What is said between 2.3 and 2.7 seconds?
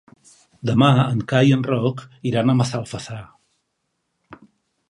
iran a